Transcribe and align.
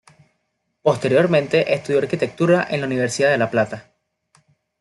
Posteriormente 0.81 1.75
estudio 1.75 1.99
arquitectura 1.99 2.65
en 2.71 2.79
la 2.81 2.87
Universidad 2.87 3.29
de 3.29 3.37
la 3.37 3.51
Plata. 3.51 3.93